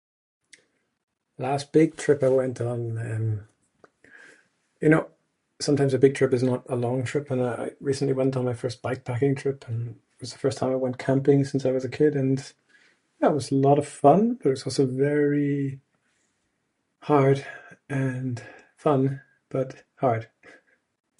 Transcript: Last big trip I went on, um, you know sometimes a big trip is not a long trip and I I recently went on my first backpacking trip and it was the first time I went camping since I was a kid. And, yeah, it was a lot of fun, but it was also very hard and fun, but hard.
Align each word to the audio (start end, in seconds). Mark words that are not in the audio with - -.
Last 1.37 1.71
big 1.71 1.95
trip 1.95 2.23
I 2.23 2.29
went 2.29 2.59
on, 2.59 2.97
um, 2.97 3.47
you 4.81 4.89
know 4.89 5.09
sometimes 5.59 5.93
a 5.93 5.99
big 5.99 6.15
trip 6.15 6.33
is 6.33 6.41
not 6.41 6.65
a 6.69 6.75
long 6.75 7.03
trip 7.03 7.29
and 7.29 7.39
I 7.39 7.53
I 7.65 7.71
recently 7.79 8.13
went 8.15 8.35
on 8.35 8.45
my 8.45 8.55
first 8.55 8.81
backpacking 8.81 9.37
trip 9.37 9.67
and 9.67 9.89
it 9.89 10.19
was 10.21 10.33
the 10.33 10.39
first 10.39 10.57
time 10.57 10.71
I 10.71 10.75
went 10.75 10.97
camping 10.97 11.45
since 11.45 11.67
I 11.67 11.71
was 11.71 11.85
a 11.85 11.89
kid. 11.97 12.15
And, 12.15 12.39
yeah, 13.21 13.29
it 13.29 13.35
was 13.35 13.51
a 13.51 13.55
lot 13.55 13.77
of 13.77 13.87
fun, 13.87 14.33
but 14.35 14.47
it 14.47 14.57
was 14.57 14.63
also 14.63 14.87
very 14.87 15.79
hard 17.01 17.45
and 17.87 18.41
fun, 18.75 19.21
but 19.49 19.83
hard. 19.97 20.31